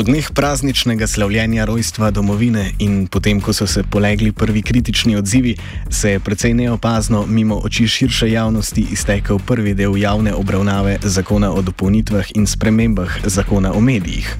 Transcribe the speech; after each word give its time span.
V 0.00 0.04
dneh 0.08 0.32
prazničnega 0.32 1.04
slavljenja 1.04 1.66
rojstva 1.68 2.08
domovine 2.10 2.70
in 2.80 3.04
potem, 3.04 3.36
ko 3.36 3.52
so 3.52 3.66
se 3.68 3.82
polegli 3.84 4.32
prvi 4.32 4.62
kritični 4.62 5.16
odzivi, 5.16 5.52
se 5.90 6.10
je 6.10 6.20
precej 6.20 6.54
neopazno 6.54 7.26
mimo 7.28 7.58
oči 7.60 7.88
širše 7.88 8.30
javnosti 8.30 8.86
iztekel 8.92 9.38
prvi 9.38 9.74
del 9.74 9.96
javne 10.00 10.32
obravnave 10.34 10.96
zakona 11.02 11.52
o 11.52 11.60
dopolnitvah 11.62 12.32
in 12.34 12.46
spremembah 12.46 13.18
zakona 13.24 13.74
o 13.76 13.80
medijih. 13.80 14.36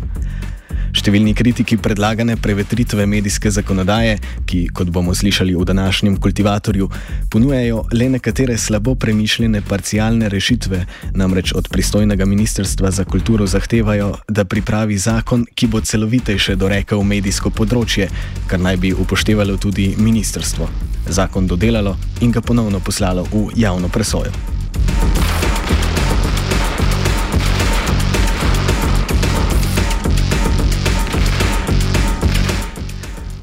Številni 0.97 1.35
kritiki 1.35 1.77
predlagane 1.79 2.37
prevetritve 2.37 3.07
medijske 3.07 3.51
zakonodaje, 3.51 4.19
ki, 4.47 4.67
kot 4.75 4.91
bomo 4.91 5.15
slišali 5.15 5.55
v 5.55 5.65
današnjem 5.65 6.17
kultivatorju, 6.21 6.89
ponujajo 7.31 7.85
le 7.93 8.09
nekatere 8.17 8.59
slabo 8.59 8.95
premišljene 8.95 9.63
parcialne 9.63 10.29
rešitve, 10.29 10.85
namreč 11.15 11.53
od 11.55 11.69
pristojnega 11.73 12.27
ministrstva 12.27 12.91
za 12.91 13.05
kulturo 13.05 13.47
zahtevajo, 13.47 14.13
da 14.29 14.45
pripravi 14.45 14.99
zakon, 14.99 15.47
ki 15.55 15.67
bo 15.67 15.81
celovitejše 15.81 16.57
dorekel 16.57 17.03
medijsko 17.03 17.51
področje, 17.51 18.11
kar 18.51 18.61
naj 18.61 18.81
bi 18.83 18.95
upoštevalo 18.95 19.57
tudi 19.57 19.95
ministrstvo. 19.99 20.69
Zakon 21.11 21.47
dodelalo 21.47 21.97
in 22.21 22.33
ga 22.33 22.41
ponovno 22.41 22.81
poslalo 22.81 23.27
v 23.33 23.49
javno 23.57 23.89
presojo. 23.89 24.60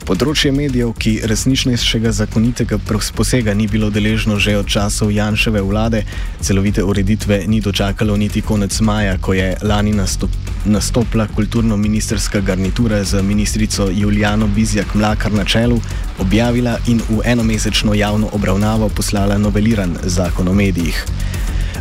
Področje 0.08 0.54
medijev, 0.56 0.94
ki 0.96 1.12
resničnejšega 1.28 2.14
zakonitega 2.16 2.78
posega 2.88 3.52
ni 3.52 3.66
bilo 3.68 3.90
deležno 3.92 4.38
že 4.40 4.54
od 4.56 4.70
časov 4.72 5.12
Janševe 5.12 5.60
vlade, 5.60 6.06
celovite 6.40 6.80
ureditve 6.80 7.42
ni 7.52 7.60
dočakalo 7.60 8.16
niti 8.16 8.40
konec 8.42 8.72
maja, 8.80 9.18
ko 9.20 9.36
je 9.36 9.50
lani 9.68 9.92
nastop, 9.92 10.32
nastopila 10.64 11.28
kulturno-ministerska 11.28 12.40
garnitura 12.40 13.04
z 13.04 13.20
ministrico 13.20 13.90
Juliano 13.92 14.48
Bizjak 14.48 14.96
Mlakar 14.96 15.36
na 15.36 15.44
čelu, 15.44 15.82
objavila 16.24 16.78
in 16.88 17.04
v 17.10 17.20
enomesečno 17.28 17.92
javno 17.92 18.32
obravnavo 18.32 18.88
poslala 18.88 19.36
noveliran 19.38 19.98
zakon 20.08 20.48
o 20.48 20.56
medijih. 20.56 21.04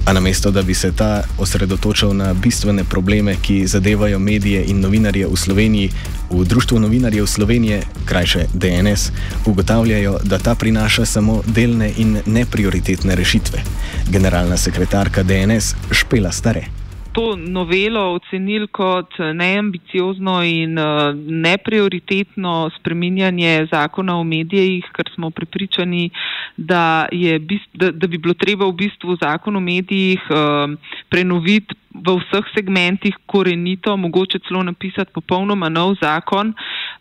A 0.07 0.13
namesto, 0.13 0.51
da 0.51 0.63
bi 0.63 0.75
se 0.75 0.93
ta 0.93 1.23
osredotočal 1.39 2.17
na 2.17 2.35
bistvene 2.35 2.85
probleme, 2.85 3.37
ki 3.43 3.67
zadevajo 3.67 4.19
medije 4.19 4.65
in 4.65 4.81
novinarje 4.81 5.27
v 5.27 5.37
Sloveniji, 5.37 5.91
v 6.31 6.45
Društvu 6.45 6.79
novinarjev 6.79 7.27
Slovenije, 7.27 7.83
krajše 8.05 8.47
DNS, 8.55 9.11
ugotavljajo, 9.47 10.19
da 10.23 10.39
ta 10.39 10.55
prinaša 10.55 11.05
samo 11.05 11.43
delne 11.47 11.93
in 11.97 12.21
neprioritetne 12.27 13.15
rešitve. 13.15 13.63
Generalna 14.11 14.57
sekretarka 14.57 15.23
DNS 15.23 15.75
Špela 15.91 16.33
Stare 16.33 16.76
to 17.17 17.37
novelo 17.37 18.13
ocenili 18.13 18.67
kot 18.67 19.15
neambiciozno 19.35 20.43
in 20.45 20.79
uh, 20.79 21.15
neprioritetno 21.17 22.71
spreminjanje 22.79 23.67
zakona 23.73 24.19
o 24.19 24.25
medijih, 24.25 24.85
ker 24.93 25.09
smo 25.15 25.31
prepričani, 25.31 26.11
da, 26.57 27.09
bist, 27.41 27.69
da, 27.73 27.91
da 27.91 28.07
bi 28.07 28.19
bilo 28.19 28.35
treba 28.35 28.69
v 28.69 28.73
bistvu 28.73 29.17
zakon 29.23 29.57
o 29.57 29.61
medijih 29.61 30.21
uh, 30.29 30.77
prenoviti 31.09 31.75
v 32.05 32.17
vseh 32.21 32.45
segmentih 32.55 33.17
korenito, 33.27 33.97
mogoče 33.97 34.39
celo 34.49 34.63
napisati 34.63 35.13
popolnoma 35.15 35.69
nov 35.69 35.95
zakon. 36.03 36.53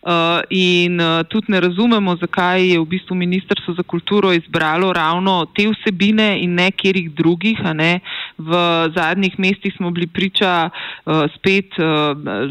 Uh, 0.06 0.38
in 0.54 1.00
uh, 1.00 1.24
tudi 1.26 1.50
ne 1.50 1.60
razumemo, 1.60 2.12
zakaj 2.20 2.62
je 2.62 2.78
v 2.78 2.84
bistvu 2.86 3.16
Ministrstvo 3.18 3.74
za 3.74 3.82
kulturo 3.82 4.30
izbralo 4.32 4.92
ravno 4.92 5.46
te 5.50 5.64
vsebine 5.66 6.28
in 6.42 6.54
ne 6.54 6.70
kjerih 6.70 7.10
drugih. 7.10 7.58
Ne. 7.74 7.98
V 8.38 8.52
zadnjih 8.94 9.34
mestih 9.38 9.74
smo 9.74 9.90
bili 9.90 10.06
priča 10.06 10.70
uh, 10.70 11.26
spet 11.34 11.74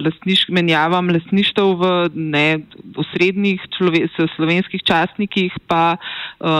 lastniš, 0.03 0.49
menjavam 0.49 1.09
lastništev 1.15 1.79
v 1.79 1.93
osrednjih 2.99 3.63
slovenskih 4.35 4.83
častnikih, 4.83 5.55
pa 5.67 5.95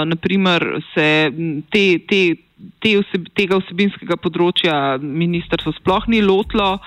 naprimer 0.06 0.80
se 0.94 1.32
te. 1.72 1.86
te 2.08 2.24
te 2.80 2.96
vseb, 2.98 3.28
tega 3.36 3.60
vsebinskega 3.60 4.16
področja 4.16 4.96
ministrstvo 5.02 5.74
sploh 5.76 6.08
ni 6.08 6.22
lotlo. 6.24 6.80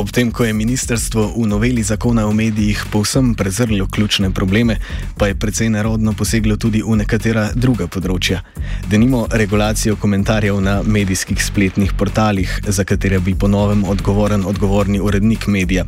Ob 0.00 0.08
tem, 0.08 0.30
ko 0.32 0.48
je 0.48 0.56
ministrstvo 0.56 1.36
v 1.36 1.44
noveli 1.44 1.82
zakona 1.84 2.24
o 2.26 2.32
medijih 2.32 2.84
povsem 2.90 3.34
prezrlo 3.34 3.84
ključne 3.86 4.30
probleme, 4.30 4.78
pa 5.18 5.26
je 5.26 5.34
precej 5.34 5.68
narodno 5.68 6.12
poseglo 6.16 6.56
tudi 6.56 6.80
v 6.80 6.96
nekatera 6.96 7.50
druga 7.52 7.84
področja. 7.84 8.40
Denimo 8.88 9.26
regulacijo 9.28 9.98
komentarjev 10.00 10.56
na 10.64 10.78
medijskih 10.80 11.44
spletnih 11.44 11.92
portalih, 11.92 12.48
za 12.64 12.84
katere 12.88 13.20
bi 13.20 13.36
ponovem 13.36 13.84
odgovoren 13.84 14.48
odgovorni 14.48 15.04
urednik 15.04 15.44
medija. 15.52 15.84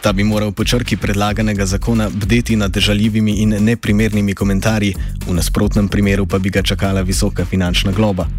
Ta 0.00 0.12
bi 0.12 0.22
moral 0.22 0.54
po 0.54 0.62
črki 0.64 0.94
predlaganega 0.96 1.66
zakona 1.66 2.06
bdeti 2.14 2.54
nad 2.56 2.70
žaljivimi 2.70 3.40
in 3.42 3.58
neprimernimi 3.66 4.34
komentarji, 4.34 4.94
v 5.26 5.34
nasprotnem 5.34 5.88
primeru 5.88 6.30
pa 6.30 6.38
bi 6.38 6.54
ga 6.54 6.62
čakala 6.62 7.02
visoka 7.02 7.44
finančna 7.44 7.90
globa. 7.90 8.30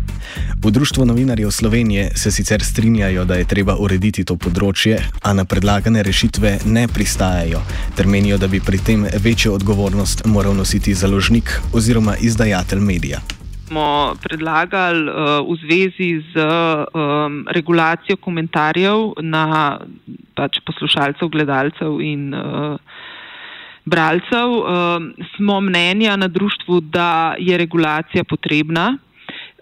V 0.61 0.71
Društvu 0.71 1.05
novinarjev 1.05 1.51
Slovenije 1.51 2.11
se 2.15 2.31
sicer 2.31 2.63
strinjajo, 2.63 3.25
da 3.25 3.35
je 3.35 3.47
treba 3.47 3.75
urediti 3.79 4.23
to 4.23 4.35
področje, 4.35 4.84
a 5.21 5.33
na 5.33 5.45
predlagane 5.45 6.03
rešitve 6.03 6.59
ne 6.65 6.87
pristajajo, 6.87 7.61
ter 7.95 8.07
menijo, 8.07 8.37
da 8.37 8.47
bi 8.47 8.59
pri 8.59 8.77
tem 8.77 9.05
večjo 9.23 9.53
odgovornost 9.53 10.25
moral 10.25 10.53
nositi 10.53 10.93
založnik 10.93 11.61
oziroma 11.73 12.15
izdajatelj 12.21 12.79
medija. 12.79 13.19
Smo 13.67 14.15
predlagali 14.21 15.09
uh, 15.09 15.15
v 15.49 15.57
zvezi 15.63 16.09
z 16.33 16.35
um, 16.37 17.45
regulacijo 17.49 18.17
komentarjev 18.17 19.17
na 19.21 19.79
pač 20.35 20.59
poslušalcev, 20.65 21.31
gledalcev 21.33 21.97
in 22.01 22.33
uh, 22.33 22.77
bralcev. 23.85 24.49
Uh, 24.51 24.67
smo 25.35 25.61
mnenja 25.61 26.15
na 26.15 26.27
društvu, 26.27 26.79
da 26.81 27.35
je 27.39 27.57
regulacija 27.57 28.23
potrebna. 28.23 28.97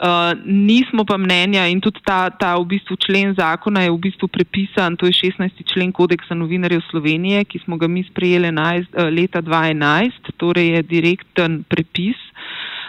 Uh, 0.04 0.36
nismo 0.44 1.06
pa 1.08 1.16
mnenja 1.16 1.64
in 1.72 1.80
tudi 1.80 2.02
ta, 2.04 2.28
ta 2.28 2.60
v 2.60 2.76
bistvu 2.76 2.98
člen 3.00 3.32
zakona 3.40 3.86
je 3.86 3.92
v 3.94 4.02
bistvu 4.04 4.28
prepisan, 4.28 5.00
to 5.00 5.08
je 5.08 5.16
16. 5.16 5.64
člen 5.64 5.96
kodeksa 5.96 6.36
novinarjev 6.36 6.84
Slovenije, 6.92 7.46
ki 7.48 7.64
smo 7.64 7.80
ga 7.80 7.88
mi 7.88 8.04
sprejeli 8.04 8.52
uh, 8.52 9.08
leta 9.08 9.40
2011, 9.40 10.36
torej 10.36 10.76
je 10.76 10.82
direkten 10.84 11.64
prepis. 11.64 12.20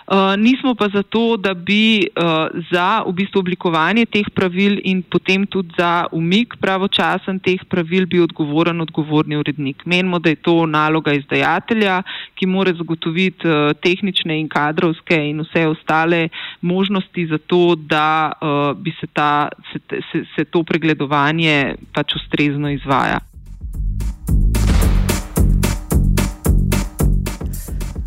Uh, 0.05 0.37
nismo 0.37 0.75
pa 0.75 0.89
zato, 0.89 1.37
da 1.37 1.55
bi 1.55 2.05
uh, 2.05 2.53
za 2.73 3.03
v 3.07 3.13
bistvu 3.13 3.41
oblikovanje 3.41 4.05
teh 4.07 4.29
pravil 4.37 4.77
in 4.85 5.01
potem 5.01 5.47
tudi 5.49 5.73
za 5.79 6.05
umik 6.13 6.59
pravočasen 6.61 7.41
teh 7.41 7.65
pravil 7.65 8.05
bi 8.07 8.21
odgovoren 8.21 8.85
odgovorni 8.85 9.41
urednik. 9.41 9.87
Menimo, 9.87 10.19
da 10.19 10.29
je 10.29 10.37
to 10.37 10.67
naloga 10.67 11.17
izdajatelja, 11.17 12.03
ki 12.37 12.47
more 12.47 12.77
zagotoviti 12.77 13.49
uh, 13.49 13.73
tehnične 13.81 14.37
in 14.41 14.49
kadrovske 14.49 15.17
in 15.17 15.41
vse 15.41 15.67
ostale 15.73 16.29
možnosti 16.61 17.27
za 17.27 17.39
to, 17.39 17.75
da 17.75 18.33
uh, 18.37 18.77
bi 18.77 18.93
se, 19.01 19.07
ta, 19.07 19.49
se, 19.73 19.81
se, 20.13 20.25
se 20.37 20.45
to 20.45 20.63
pregledovanje 20.69 21.77
pač 21.97 22.21
ustrezno 22.21 22.69
izvaja. 22.69 23.25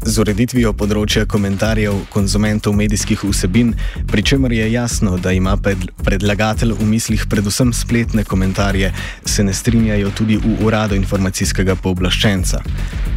Z 0.08 0.22
ureditvijo 0.24 0.72
področja 0.78 1.26
komentarjev 1.28 1.98
konzumentov 2.14 2.76
medijskih 2.80 3.26
vsebin, 3.28 3.74
pri 4.08 4.24
čemer 4.24 4.54
je 4.56 4.68
jasno, 4.72 5.18
da 5.20 5.34
ima 5.36 5.58
predlagatelj 5.60 6.72
v 6.80 6.88
mislih 6.88 7.26
predvsem 7.28 7.74
spletne 7.76 8.24
komentarje, 8.24 8.94
se 9.28 9.44
ne 9.44 9.54
strinjajo 9.54 10.14
tudi 10.16 10.38
v 10.40 10.54
uradu 10.64 10.96
informacijskega 10.96 11.76
pooblaščenca. 11.84 12.62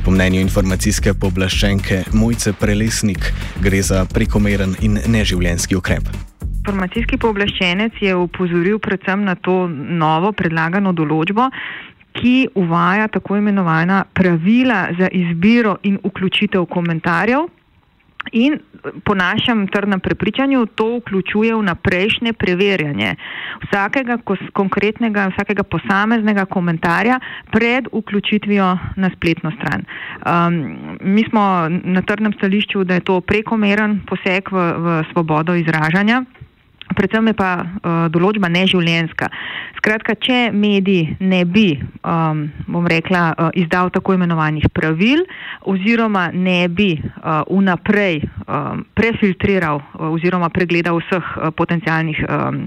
Po 0.05 0.11
mnenju 0.11 0.43
informacijske 0.43 1.15
pooblaščenke 1.15 2.03
Mojce 2.13 2.57
Prelesnik 2.59 3.31
gre 3.63 3.83
za 3.87 4.03
prekomeren 4.11 4.75
in 4.83 4.99
neživljenski 5.07 5.79
ukrep. 5.79 6.11
Informacijski 6.61 7.17
pooblaščenec 7.17 8.03
je 8.05 8.17
upozoril 8.19 8.83
predvsem 8.83 9.23
na 9.25 9.37
to 9.39 9.63
novo 9.71 10.35
predlagano 10.37 10.93
določbo, 10.93 11.47
ki 12.13 12.49
uvaja 12.55 13.09
tako 13.09 13.37
imenovana 13.37 14.05
pravila 14.15 14.89
za 14.99 15.09
izbiro 15.13 15.77
in 15.83 15.99
vključitev 16.05 16.67
komentarjev. 16.67 17.49
In 18.33 18.59
po 19.05 19.15
našem 19.15 19.69
trdnem 19.69 20.01
prepričanju 20.01 20.67
to 20.67 20.97
vključuje 20.97 21.55
vnaprejšnje 21.57 22.33
preverjanje 22.33 23.15
vsakega 23.65 24.19
konkretnega, 24.53 25.31
vsakega 25.33 25.63
posameznega 25.63 26.45
komentarja 26.45 27.21
pred 27.53 27.89
vključitvijo 27.93 28.79
na 28.97 29.11
spletno 29.17 29.51
stran. 29.51 29.85
Um, 29.85 30.77
mi 31.01 31.25
smo 31.25 31.69
na 31.85 32.03
trdnem 32.03 32.33
stališču, 32.33 32.85
da 32.85 32.95
je 32.95 33.01
to 33.01 33.21
prekomeren 33.21 34.01
poseg 34.07 34.53
v, 34.53 34.73
v 34.79 35.05
svobodo 35.13 35.55
izražanja 35.55 36.25
predvsem 36.97 37.31
je 37.31 37.35
pa 37.39 37.51
uh, 37.61 38.07
določba 38.13 38.51
neživljenska. 38.53 39.29
Skratka, 39.81 40.17
če 40.21 40.51
medij 40.53 41.17
ne 41.21 41.45
bi, 41.49 41.73
um, 42.05 42.45
bom 42.69 42.87
rekla, 42.91 43.23
uh, 43.33 43.51
izdal 43.57 43.93
tako 43.95 44.17
imenovanih 44.19 44.69
pravil 44.75 45.25
oziroma 45.71 46.29
ne 46.35 46.69
bi 46.69 46.93
uh, 46.99 47.43
vnaprej 47.49 48.21
um, 48.23 48.85
prefiltriral 48.95 49.81
uh, 49.81 50.11
oziroma 50.13 50.51
pregledal 50.53 51.01
vseh 51.01 51.33
uh, 51.37 51.51
potencijalnih 51.57 52.25
um, 52.29 52.63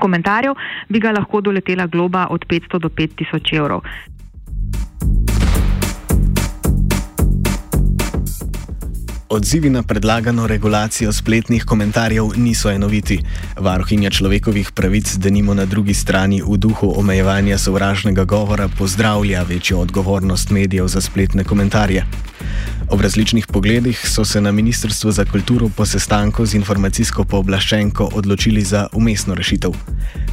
komentarjev, 0.00 0.56
bi 0.88 1.00
ga 1.00 1.12
lahko 1.12 1.40
doletela 1.40 1.86
globa 1.86 2.26
od 2.30 2.46
500 2.48 2.80
do 2.80 2.88
5000 2.88 3.56
evrov. 3.58 3.84
Odzivi 9.32 9.70
na 9.70 9.82
predlagano 9.82 10.46
regulacijo 10.46 11.12
spletnih 11.12 11.64
komentarjev 11.64 12.26
niso 12.36 12.70
enoviti. 12.70 13.18
Varuhinja 13.56 14.10
človekovih 14.10 14.72
pravic, 14.76 15.14
da 15.16 15.30
nimo 15.30 15.54
na 15.54 15.64
drugi 15.64 15.94
strani 15.94 16.42
v 16.42 16.56
duhu 16.56 16.92
omejevanja 17.00 17.58
sovražnega 17.58 18.24
govora, 18.24 18.68
pozdravlja 18.68 19.42
večjo 19.48 19.78
odgovornost 19.78 20.50
medijev 20.50 20.88
za 20.88 21.00
spletne 21.00 21.44
komentarje. 21.44 22.04
Ob 22.90 23.00
različnih 23.00 23.46
pogledih 23.46 24.04
so 24.04 24.24
se 24.24 24.40
na 24.40 24.52
Ministrstvu 24.52 25.12
za 25.12 25.24
kulturo 25.24 25.68
po 25.76 25.86
sestanku 25.86 26.46
z 26.46 26.54
informacijsko 26.54 27.24
pooblaščenko 27.24 28.10
odločili 28.12 28.62
za 28.62 28.86
umestno 28.92 29.34
rešitev. 29.34 29.72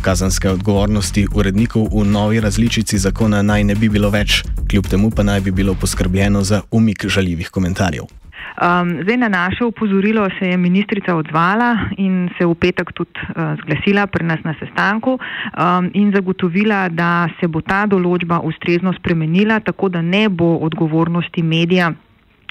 Kazanske 0.02 0.50
odgovornosti 0.50 1.28
urednikov 1.34 1.88
v 1.88 2.04
novi 2.04 2.40
različici 2.40 3.00
zakona 3.00 3.42
naj 3.42 3.64
ne 3.64 3.76
bi 3.76 3.90
bilo 3.90 4.10
več, 4.10 4.44
kljub 4.70 4.88
temu 4.88 5.12
pa 5.12 5.24
naj 5.24 5.42
bi 5.42 5.52
bilo 5.52 5.74
poskrbljeno 5.74 6.44
za 6.44 6.62
umik 6.72 7.08
žaljivih 7.08 7.50
komentarjev. 7.50 8.19
Um, 8.60 9.04
zdaj 9.04 9.18
na 9.18 9.30
naše 9.30 9.66
upozorilo 9.66 10.28
se 10.40 10.46
je 10.46 10.58
ministrica 10.58 11.16
odzvala 11.16 11.78
in 11.98 12.30
se 12.38 12.46
v 12.46 12.56
petek 12.56 12.92
tudi 12.92 13.12
uh, 13.16 13.56
zglasila 13.62 14.08
pri 14.08 14.26
nas 14.26 14.44
na 14.44 14.54
sestanku 14.60 15.16
um, 15.16 15.90
in 15.94 16.12
zagotovila, 16.16 16.90
da 16.90 17.30
se 17.40 17.48
bo 17.48 17.62
ta 17.62 17.86
določba 17.88 18.42
ustrezno 18.44 18.94
spremenila, 18.94 19.60
tako 19.60 19.90
da 19.90 20.02
ne 20.02 20.28
bo 20.30 20.58
odgovornosti 20.68 21.44
medija 21.44 21.94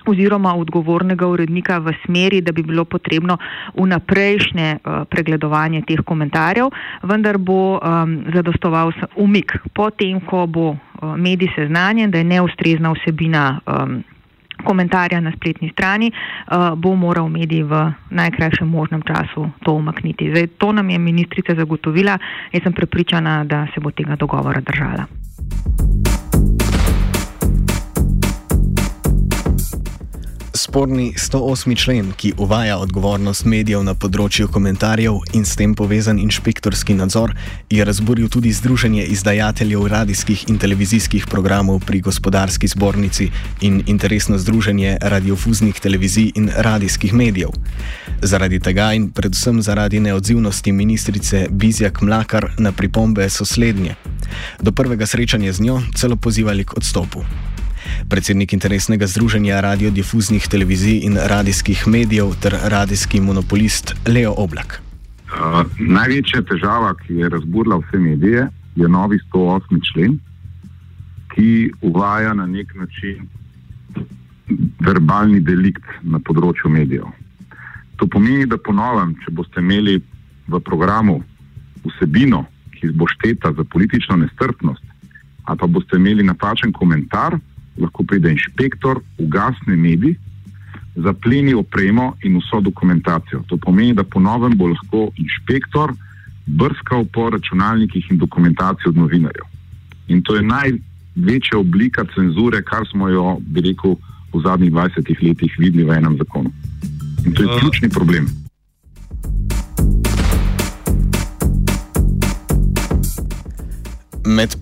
oziroma 0.08 0.55
odgovornega 0.56 1.26
urednika 1.26 1.78
v 1.78 1.93
smeri, 2.06 2.40
da 2.40 2.52
bi 2.52 2.62
bilo 2.62 2.84
potrebno 2.84 3.37
vnaprejšnje 3.76 4.78
uh, 4.81 5.04
pregledovanje 5.11 5.82
teh 5.82 6.00
komentarjev, 6.00 6.72
vendar 7.02 7.37
bo 7.38 7.76
um, 7.76 8.22
zadostoval 8.32 8.93
umik 9.16 9.58
potem, 9.75 10.20
ko 10.20 10.46
bo 10.46 10.70
uh, 10.72 11.16
medij 11.16 11.52
seznanjen, 11.56 12.11
da 12.11 12.19
je 12.19 12.32
neustrezna 12.32 12.96
vsebina. 12.96 13.58
Um, 13.66 14.00
komentarja 14.64 15.20
na 15.20 15.32
spletni 15.32 15.70
strani, 15.70 16.12
uh, 16.12 16.75
bo 16.75 16.94
moral 16.94 17.28
medij 17.28 17.62
v 17.62 17.93
najkrajšem 18.10 18.69
možnem 18.69 19.02
času 19.02 19.50
to 19.64 19.72
umakniti. 19.72 20.31
Zdaj, 20.31 20.46
to 20.58 20.72
nam 20.72 20.90
je 20.90 20.99
ministrica 20.99 21.55
zagotovila, 21.55 22.19
jaz 22.52 22.62
sem 22.62 22.72
prepričana, 22.72 23.44
da 23.44 23.66
se 23.75 23.81
bo 23.81 23.90
tega 23.90 24.16
dogovora 24.16 24.60
držala. 24.60 25.06
Sporni 30.69 31.12
108. 31.17 31.76
člen, 31.76 32.12
ki 32.17 32.32
uvaja 32.37 32.75
odgovornost 32.79 33.47
medijev 33.49 33.81
na 33.87 33.94
področju 33.97 34.50
komentarjev 34.53 35.17
in 35.32 35.47
s 35.49 35.56
tem 35.56 35.73
povezan 35.73 36.20
inšpektorski 36.20 36.93
nadzor, 36.99 37.32
je 37.73 37.87
razburil 37.88 38.29
tudi 38.29 38.53
Združenje 38.53 39.06
izdajateljev 39.15 39.87
radijskih 39.88 40.44
in 40.53 40.61
televizijskih 40.61 41.25
programov 41.32 41.81
pri 41.88 42.03
gospodarski 42.05 42.69
zbornici 42.69 43.31
in 43.65 43.81
interesno 43.88 44.37
združenje 44.37 44.99
radiofuznih 45.00 45.81
televizij 45.81 46.35
in 46.37 46.53
radijskih 46.53 47.17
medijev. 47.17 47.56
Zaradi 48.21 48.61
tega 48.61 48.93
in 48.93 49.09
predvsem 49.09 49.64
zaradi 49.64 50.05
neodzivnosti 50.05 50.73
ministrice 50.73 51.47
Bizjak 51.49 52.05
Mlakar 52.05 52.53
na 52.59 52.76
pripombe 52.76 53.31
so 53.32 53.49
slednje. 53.49 53.97
Do 54.61 54.76
prvega 54.76 55.09
srečanja 55.09 55.53
z 55.53 55.64
njo 55.64 55.81
celo 55.97 56.21
pozivali 56.21 56.69
k 56.69 56.76
odstopu 56.76 57.25
predsednik 58.08 58.52
interesnega 58.52 59.06
združenja 59.06 59.60
radiodifuznih 59.60 60.49
televizij 60.49 61.05
in 61.06 61.16
radijskih 61.16 61.87
medijev 61.87 62.34
ter 62.43 62.56
radijski 62.64 63.20
monopolist 63.20 63.94
Leo 64.06 64.34
Oblak. 64.37 64.81
Uh, 65.28 65.64
največja 65.78 66.43
težava, 66.49 66.94
ki 67.02 67.20
je 67.20 67.28
razburila 67.28 67.76
vse 67.82 67.99
medije, 68.00 68.49
je 68.76 68.88
novi 68.88 69.19
108. 69.32 69.81
člen, 69.93 70.19
ki 71.34 71.70
uvaja 71.81 72.34
na 72.34 72.46
nek 72.46 72.75
način 72.75 73.28
verbalni 74.81 75.40
delikt 75.44 75.84
na 76.02 76.19
področju 76.19 76.70
medijev. 76.72 77.11
To 78.00 78.06
pomeni, 78.06 78.46
da 78.46 78.56
ponovim, 78.56 79.16
če 79.25 79.34
boste 79.34 79.61
imeli 79.61 79.99
v 80.49 80.61
programu 80.64 81.20
vsebino, 81.84 82.46
ki 82.72 82.94
bo 82.96 83.08
šteta 83.11 83.52
za 83.52 83.64
politično 83.64 84.16
nestrpnost, 84.16 84.85
ali 85.44 85.59
pa 85.59 85.66
boste 85.66 85.99
imeli 85.99 86.25
napačen 86.25 86.73
komentar, 86.73 87.37
lahko 87.80 88.04
pride 88.04 88.30
inšpektor, 88.30 89.00
ugasne 89.18 89.76
medij, 89.76 90.16
zapleni 90.97 91.54
opremo 91.54 92.16
in 92.23 92.38
vso 92.38 92.61
dokumentacijo. 92.61 93.42
To 93.47 93.56
pomeni, 93.56 93.94
da 93.94 94.04
ponovem 94.04 94.56
bo 94.58 94.66
lahko 94.73 95.08
inšpektor 95.16 95.94
brskal 96.47 97.04
po 97.12 97.30
računalnikih 97.30 98.11
in 98.11 98.18
dokumentaciji 98.18 98.88
od 98.88 98.97
novinarjev. 98.97 99.47
In 100.08 100.23
to 100.23 100.37
je 100.37 100.42
največja 100.42 101.58
oblika 101.58 102.04
cenzure, 102.14 102.62
kar 102.62 102.87
smo 102.90 103.08
jo, 103.08 103.38
bi 103.40 103.61
rekel, 103.61 103.97
v 104.32 104.42
zadnjih 104.44 104.73
20 104.73 105.23
letih 105.25 105.54
videli 105.58 105.85
v 105.85 105.97
enem 105.97 106.16
zakonu. 106.16 106.52
In 107.25 107.32
to 107.32 107.42
je 107.42 107.49
uh. 107.49 107.61
ključni 107.61 107.88
problem. 107.88 108.28
Med 114.28 114.56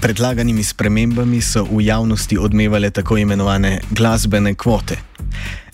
predlaganimi 0.00 0.64
spremembami 0.64 1.38
so 1.40 1.62
v 1.70 1.84
javnosti 1.86 2.38
odmevale 2.38 2.90
tako 2.90 3.16
imenovane 3.16 3.76
glasbene 3.90 4.54
kvote. 4.54 4.96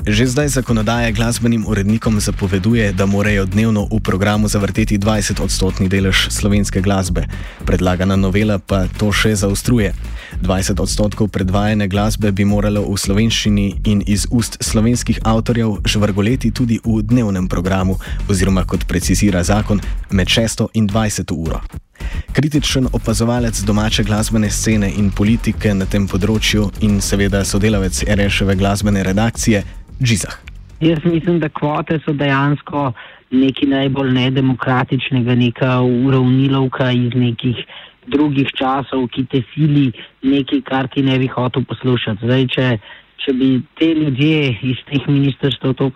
Že 0.09 0.27
zdaj 0.27 0.49
zakonodaja 0.49 1.13
glasbenim 1.13 1.69
urednikom 1.69 2.17
zapoveduje, 2.21 2.93
da 2.97 3.07
morajo 3.07 3.45
dnevno 3.45 3.85
v 3.93 4.01
programu 4.01 4.49
zavrteti 4.49 4.97
20 4.99 5.37
odstotni 5.45 5.85
delež 5.89 6.33
slovenske 6.33 6.81
glasbe, 6.81 7.29
predlagana 7.69 8.17
novela 8.17 8.57
pa 8.57 8.89
to 8.89 9.13
še 9.13 9.37
zaostruje. 9.37 9.93
20 10.41 10.81
odstotkov 10.81 11.29
predvajane 11.29 11.93
glasbe 11.93 12.33
bi 12.33 12.49
moralo 12.49 12.89
v 12.89 12.97
slovenščini 12.97 13.85
in 13.85 14.01
iz 14.09 14.25
ust 14.33 14.57
slovenskih 14.65 15.21
avtorjev 15.29 15.85
žvrgoleti 15.85 16.57
tudi 16.57 16.81
v 16.81 17.05
dnevnem 17.05 17.45
programu, 17.45 18.01
oziroma 18.33 18.65
kot 18.65 18.89
precizira 18.89 19.45
zakon, 19.45 19.85
med 20.09 20.33
6 20.33 20.73
in 20.73 20.89
20 20.89 21.37
uro. 21.37 21.61
Kritičen 22.33 22.89
opazovalec 22.93 23.61
domače 23.61 24.03
glasbene 24.09 24.51
scene 24.51 24.89
in 24.97 25.11
politike 25.11 25.75
na 25.75 25.85
tem 25.85 26.07
področju 26.09 26.71
in 26.87 27.01
seveda 27.05 27.45
sodelavec 27.45 28.05
RŠV 28.09 28.57
glasbene 28.57 29.03
redakcije 29.05 29.65
Džizah. 30.03 30.35
Jaz 30.81 30.99
mislim, 31.05 31.41
da 31.41 31.49
kvote 31.49 31.99
so 32.05 32.13
dejansko 32.13 32.93
nekaj 33.31 33.69
najbolj 33.69 34.13
nedemokratičnega, 34.13 35.35
neka 35.35 35.81
uravnilovka 35.83 36.91
iz 36.91 37.15
nekih 37.15 37.57
drugih 38.07 38.49
časov, 38.57 39.09
ki 39.13 39.27
te 39.27 39.43
sili 39.53 39.91
nekaj, 40.23 40.63
kar 40.65 40.89
ti 40.89 41.03
ne 41.03 41.19
bi 41.19 41.27
hotel 41.27 41.65
poslušati. 41.69 42.25
Zdaj, 42.25 42.47
če, 42.55 42.69
če 43.25 43.35
bi 43.41 43.51
te 43.79 43.91
ljudje 43.95 44.57
iz 44.71 44.81
teh 44.91 45.09
ministrstv 45.09 45.75
to 45.77 45.91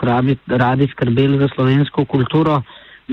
radi 0.48 0.88
skrbeli 0.92 1.38
za 1.38 1.48
slovensko 1.54 2.04
kulturo, 2.04 2.62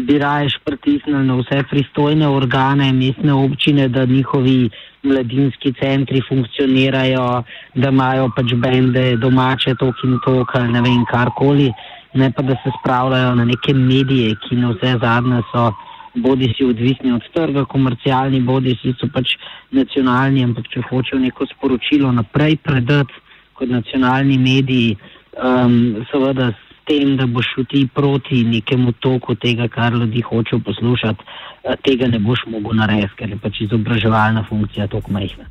bi 0.07 0.17
raje 0.17 0.49
pritisnili 0.65 1.25
na 1.27 1.35
vse 1.35 1.63
pristojne 1.69 2.27
organe, 2.27 2.91
mestne 2.93 3.33
občine, 3.33 3.87
da 3.87 4.05
njihovi 4.05 4.69
mladinski 5.03 5.73
centri 5.73 6.21
funkcionirajo, 6.29 7.43
da 7.75 7.89
imajo 7.89 8.29
pač 8.35 8.53
bende 8.53 9.15
domače, 9.17 9.75
tok 9.79 10.03
in 10.03 10.19
tok, 10.25 10.55
ali 10.55 10.71
ne 10.71 10.81
vem, 10.81 11.05
karkoli, 11.11 11.71
ne 12.13 12.31
pa 12.31 12.41
da 12.41 12.55
se 12.63 12.71
spravljajo 12.79 13.35
na 13.35 13.45
neke 13.45 13.73
medije, 13.73 14.35
ki 14.47 14.55
na 14.55 14.73
vse 14.73 14.97
zadnje 15.01 15.41
so 15.51 15.71
bodi 16.15 16.53
si 16.57 16.65
odvisni 16.65 17.11
od 17.11 17.23
trga, 17.33 17.65
komercialni, 17.65 18.41
bodi 18.41 18.75
si 18.81 18.93
so 18.99 19.07
pač 19.13 19.35
nacionalni, 19.71 20.43
ampak 20.43 20.67
če 20.73 20.83
hočejo 20.89 21.21
neko 21.21 21.45
sporočilo 21.53 22.11
naprej 22.11 22.57
predati 22.63 23.13
kot 23.53 23.69
nacionalni 23.69 24.37
mediji, 24.37 24.97
um, 25.35 26.05
seveda 26.11 26.51
tem, 26.89 27.15
da 27.17 27.27
boš 27.29 27.45
šuti 27.55 27.87
proti 27.93 28.43
nekemu 28.43 28.91
toku 28.91 29.35
tega, 29.35 29.67
kar 29.67 29.93
ljudi 29.93 30.21
hočejo 30.25 30.59
poslušati, 30.65 31.23
uh, 31.23 31.77
tega 31.85 32.09
ne 32.09 32.19
boš 32.19 32.45
mogel 32.49 32.77
narediti, 32.81 33.15
ker 33.21 33.29
je 33.29 33.37
pač 33.37 33.61
izobraževalna 33.67 34.45
funkcija 34.49 34.87
tako 34.87 35.13
majhna. 35.17 35.45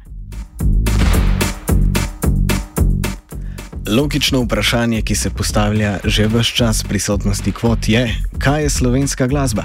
Logično 3.89 4.43
vprašanje, 4.43 5.03
ki 5.03 5.15
se 5.15 5.31
postavlja 5.31 5.99
že 6.05 6.27
vse 6.29 6.57
čas 6.57 6.83
prisotnosti 6.85 7.53
kvot, 7.53 7.89
je, 7.89 8.03
kaj 8.39 8.63
je 8.63 8.71
slovenska 8.71 9.27
glasba? 9.27 9.65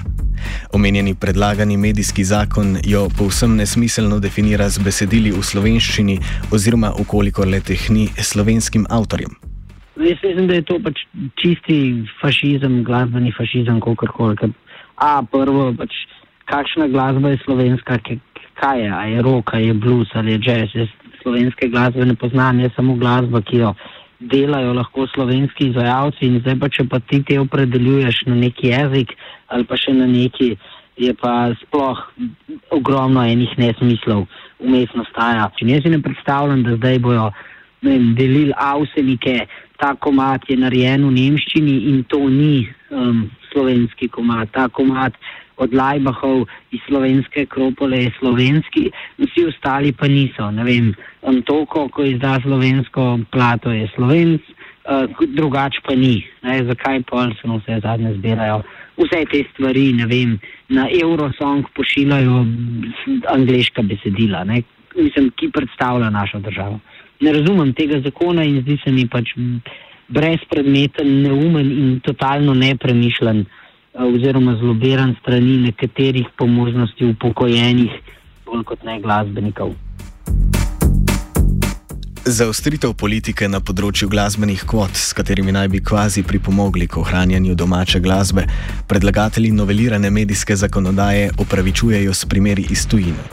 Omenjeni 0.71 1.15
predlagani 1.15 1.77
medijski 1.77 2.23
zakon 2.23 2.77
jo 2.83 3.09
povsem 3.17 3.55
nesmiselno 3.55 4.19
definira 4.19 4.69
z 4.69 4.79
besedili 4.79 5.31
v 5.31 5.43
slovenščini, 5.43 6.19
oziroma 6.51 6.93
ukolikor 6.99 7.47
le 7.47 7.59
tehni 7.59 8.07
slovenskim 8.19 8.87
avtorjem. 8.89 9.52
Jaz 9.95 10.17
mislim, 10.23 10.47
da 10.47 10.53
je 10.53 10.61
to 10.61 10.79
pač 10.83 10.99
čisti 11.41 11.77
fašizem, 12.21 12.83
glasbeni 12.83 13.31
fašizem, 13.37 13.79
kako 13.81 14.07
koli. 14.07 14.53
A 14.97 15.21
prvo, 15.31 15.73
pač, 15.77 15.93
kakšna 16.49 16.87
glasba 16.87 17.29
je 17.29 17.41
slovenska, 17.45 17.97
kaj 18.59 18.81
je, 18.81 18.89
a 18.89 19.05
je 19.05 19.21
rock, 19.21 19.53
a 19.53 19.59
je 19.59 19.73
blues 19.73 20.09
ali 20.13 20.31
je 20.31 20.39
jazz. 20.47 20.75
Jaz 20.75 20.89
slovenske 21.21 21.69
glasbe 21.69 22.05
ne 22.05 22.15
poznam, 22.15 22.59
je 22.59 22.69
samo 22.75 22.95
glasba, 22.95 23.41
ki 23.41 23.57
jo 23.57 23.73
delajo 24.19 24.73
lahko 24.73 25.07
slovenski 25.07 25.69
izvajalci 25.69 26.25
in 26.27 26.39
zdaj 26.39 26.59
pa 26.59 26.69
če 26.69 26.85
pa 26.89 26.99
ti 26.99 27.19
te 27.27 27.39
opredeljuješ 27.39 28.23
na 28.31 28.35
neki 28.35 28.69
jezik 28.71 29.11
ali 29.47 29.67
pa 29.67 29.77
še 29.77 29.93
na 29.93 30.07
neki, 30.07 30.53
je 30.97 31.13
pa 31.19 31.51
sploh 31.61 31.99
ogromno 32.71 33.21
enih 33.21 33.51
nesmislov 33.57 34.25
vmes 34.63 34.93
nastaja. 34.97 35.49
Če 35.57 35.67
ne 35.67 35.81
si 35.81 35.91
ne 35.91 35.99
predstavljam, 36.01 36.63
da 36.65 36.77
zdaj 36.77 36.99
bojo 37.03 37.27
delili 37.83 38.53
avsenike, 38.57 39.43
ta 39.83 39.95
komat 39.99 40.47
je 40.47 40.55
narejen 40.55 41.03
v 41.03 41.11
nemščini 41.11 41.75
in 41.91 42.03
to 42.07 42.21
ni 42.31 42.63
um, 42.87 43.25
slovenski 43.51 44.07
komat. 44.07 44.47
Ta 44.55 44.69
komat 44.71 45.17
od 45.59 45.75
Lajbahov 45.75 46.45
iz 46.71 46.79
slovenske 46.87 47.43
kropole 47.51 48.05
je 48.05 48.13
slovenski, 48.19 48.87
vsi 49.19 49.43
ostali 49.51 49.91
pa 49.91 50.07
niso. 50.07 50.47
Ne 50.55 50.63
vem, 50.63 50.93
Antoko, 51.27 51.89
ko 51.91 52.07
izda 52.07 52.37
slovensko 52.45 53.27
plato, 53.35 53.75
je 53.75 53.89
slovenc, 53.95 54.47
uh, 54.87 55.03
drugač 55.35 55.81
pa 55.83 55.99
ni. 55.99 56.23
Ne, 56.47 56.61
zakaj 56.71 57.03
pol 57.11 57.35
se 57.41 57.51
vse 57.51 57.81
zadnje 57.83 58.15
zbirajo? 58.21 58.63
Vse 58.95 59.25
te 59.35 59.43
stvari, 59.51 59.89
ne 59.99 60.07
vem, 60.07 60.39
na 60.71 60.87
Eurosong 60.95 61.67
pošiljajo 61.75 62.39
angliška 63.35 63.83
besedila, 63.83 64.47
ne, 64.47 64.63
mislim, 64.95 65.31
ki 65.35 65.51
predstavlja 65.51 66.09
našo 66.13 66.39
državo. 66.39 66.79
Ne 67.21 67.33
razumem 67.33 67.73
tega 67.73 68.01
zakona 68.01 68.43
in 68.43 68.61
zdi 68.61 68.77
se 68.83 68.91
mi 68.91 69.07
pač 69.07 69.35
brezpredmeten, 70.07 71.21
neumen 71.21 71.71
in 71.71 71.99
totalno 72.03 72.53
nepremišljen. 72.53 73.45
Eh, 73.93 74.01
oziroma 74.03 74.55
zlobiran 74.57 75.15
strani 75.21 75.57
nekaterih 75.57 76.27
po 76.37 76.47
možnosti 76.47 77.05
upokojenih, 77.05 77.91
bolj 78.45 78.63
kot 78.63 78.83
ne 78.83 78.99
glasbenikov. 79.01 79.75
Zaostritev 82.23 82.93
politike 82.95 83.49
na 83.51 83.59
področju 83.59 84.07
glasbenih 84.07 84.61
kvot, 84.63 84.95
s 84.95 85.11
katerimi 85.13 85.51
naj 85.51 85.67
bi 85.73 85.81
kvazi 85.83 86.23
pripomogli 86.23 86.87
k 86.87 87.01
ohranjanju 87.01 87.51
domače 87.59 87.99
glasbe, 87.99 88.45
predlagatelji 88.87 89.51
novelirane 89.51 90.07
medijske 90.07 90.55
zakonodaje 90.55 91.33
opravičujejo 91.43 92.13
s 92.15 92.25
primeri 92.31 92.63
iz 92.71 92.87
tujine. 92.87 93.27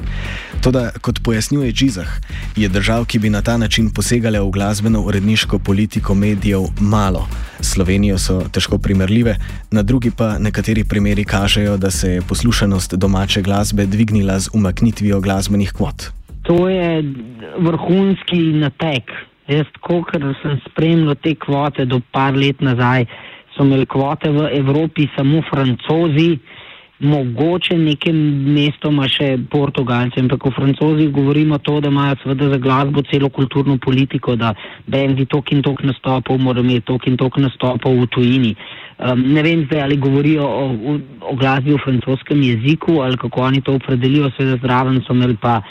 Toda, 0.61 0.91
kot 1.07 1.23
pojasnjuje 1.23 1.71
Džizah, 1.73 2.11
je 2.57 2.69
držav, 2.69 3.05
ki 3.05 3.19
bi 3.19 3.31
na 3.31 3.43
ta 3.43 3.57
način 3.57 3.91
posegale 3.95 4.41
v 4.41 4.51
glasbeno 4.51 5.01
uredniško 5.01 5.59
politiko 5.59 6.15
medijev, 6.15 6.61
malo. 6.81 7.29
Slovenijo 7.61 8.19
so 8.19 8.41
težko 8.53 8.79
primerljive, 8.79 9.37
na 9.71 9.83
drugi 9.83 10.11
pa 10.19 10.39
nekateri 10.39 10.85
primeri 10.85 11.25
kažejo, 11.25 11.77
da 11.77 11.91
se 11.91 12.11
je 12.11 12.23
poslušanost 12.29 12.95
domače 12.95 13.43
glasbe 13.43 13.87
dvignila 13.87 14.39
z 14.39 14.51
umaknitvijo 14.55 15.21
glasbenih 15.21 15.73
kvot. 15.73 16.11
To 16.43 16.69
je 16.69 17.05
vrhunski 17.59 18.37
natek. 18.37 19.11
Jaz, 19.49 19.67
kot 19.81 20.15
sem 20.43 20.61
spremljal 20.71 21.15
te 21.15 21.35
kvote 21.35 21.85
do 21.85 22.01
par 22.13 22.35
let 22.35 22.61
nazaj, 22.61 23.07
so 23.57 23.65
imeli 23.65 23.87
kvote 23.87 24.31
v 24.31 24.49
Evropi 24.59 25.09
samo 25.17 25.43
francozi 25.51 26.39
mogoče 27.01 27.79
nekem 27.81 28.17
mestoma 28.53 29.07
še 29.09 29.33
Portugalcem, 29.51 30.27
ampak 30.27 30.45
v 30.51 30.53
Francozih 30.53 31.09
govorimo 31.13 31.57
to, 31.65 31.79
da 31.81 31.89
imajo 31.89 32.19
seveda 32.23 32.51
za 32.53 32.59
glasbo 32.61 33.03
celo 33.09 33.31
kulturno 33.33 33.79
politiko, 33.81 34.37
da 34.37 34.53
bendi 34.87 35.25
tok 35.25 35.53
in 35.57 35.63
tok 35.65 35.81
nastopov 35.89 36.39
morajo 36.39 36.67
imeti 36.67 36.87
tok 36.93 37.09
in 37.09 37.17
tok 37.17 37.41
nastopov 37.41 37.97
v 38.03 38.09
tujini. 38.13 38.53
Um, 39.01 39.25
ne 39.33 39.43
vem 39.43 39.65
zdaj, 39.65 39.81
ali 39.87 39.97
govorijo 39.97 40.45
o, 40.45 40.67
o, 40.93 40.99
o 41.33 41.37
glasbi 41.41 41.73
v 41.73 41.81
francoskem 41.81 42.43
jeziku 42.45 43.01
ali 43.01 43.17
kako 43.17 43.47
oni 43.49 43.65
to 43.65 43.79
opredelijo, 43.81 44.29
seveda 44.37 44.61
zraven 44.61 45.01
so 45.07 45.17
imeli 45.17 45.39
pa 45.41 45.63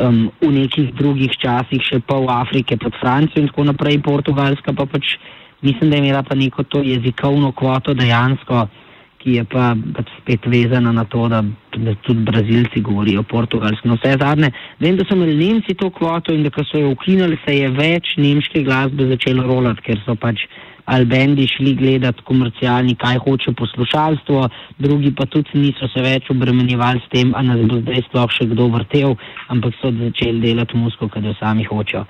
um, 0.00 0.30
v 0.40 0.52
nekih 0.56 0.94
drugih 0.96 1.36
časih 1.36 1.84
še 1.84 2.00
pol 2.00 2.30
Afrike 2.32 2.80
pod 2.80 2.96
Francijo 2.96 3.44
in 3.44 3.52
tako 3.52 3.68
naprej, 3.68 4.00
Portugalska 4.00 4.72
pa 4.72 4.88
pač 4.88 5.18
mislim, 5.60 5.90
da 5.90 5.96
je 5.96 6.06
imela 6.06 6.24
pa 6.24 6.34
neko 6.34 6.64
to 6.64 6.80
jezikovno 6.80 7.52
kvoto 7.52 7.92
dejansko 7.92 8.87
ki 9.18 9.38
je 9.38 9.44
pa 9.50 9.72
pač 9.96 10.10
spet 10.20 10.46
vezana 10.46 10.92
na 10.94 11.04
to, 11.04 11.26
da, 11.28 11.42
da 11.76 11.94
tudi 12.06 12.24
Brazilci 12.28 12.80
govorijo 12.80 13.22
portugalsko. 13.22 13.88
No, 13.90 13.98
vse 13.98 14.14
zadnje, 14.20 14.52
vem, 14.78 14.96
da 14.96 15.06
so 15.08 15.16
imeli 15.18 15.36
Nemci 15.36 15.74
to 15.74 15.90
kvoto 15.90 16.34
in 16.34 16.46
da 16.46 16.52
ko 16.54 16.64
so 16.64 16.78
jo 16.78 16.94
ukinili, 16.94 17.38
se 17.44 17.56
je 17.56 17.68
več 17.74 18.14
nemške 18.16 18.62
glasbe 18.66 19.10
začelo 19.10 19.46
rolati, 19.48 19.84
ker 19.90 20.02
so 20.06 20.14
pač 20.14 20.46
albendi 20.88 21.44
šli 21.46 21.74
gledati 21.76 22.24
komercialni, 22.24 22.94
kaj 22.96 23.18
hoče 23.24 23.52
poslušalstvo, 23.58 24.48
drugi 24.78 25.12
pa 25.14 25.26
tudi 25.26 25.60
niso 25.60 25.88
se 25.92 26.02
več 26.02 26.30
obremenjevali 26.32 27.02
s 27.04 27.10
tem, 27.12 27.34
a 27.36 27.42
nas 27.44 27.60
bo 27.68 27.82
zdaj 27.82 28.06
sploh 28.08 28.32
še 28.32 28.48
kdo 28.54 28.70
vrtel, 28.72 29.16
ampak 29.52 29.76
so 29.82 29.92
začeli 29.98 30.40
delati 30.46 30.80
musko, 30.80 31.10
kaj 31.12 31.28
jo 31.28 31.34
sami 31.40 31.66
hočejo. 31.68 32.06